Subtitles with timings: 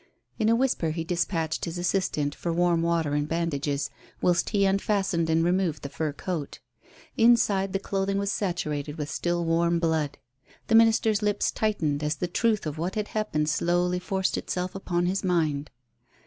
[0.39, 5.29] In a whisper he dispatched his assistant for warm water and bandages, whilst he unfastened
[5.29, 6.57] and removed the fur coat.
[7.17, 10.17] Inside the clothing was saturated with still warm blood.
[10.69, 15.05] The minister's lips tightened as the truth of what had happened slowly forced itself upon
[15.05, 15.69] his mind.